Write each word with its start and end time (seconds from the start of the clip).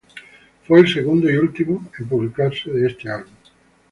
Fue 0.67 0.79
el 0.79 0.91
segundo 0.91 1.29
y 1.29 1.37
último 1.37 1.87
en 1.99 2.07
publicarse 2.09 2.71
de 2.71 2.87
este 2.87 3.07
álbum. 3.07 3.31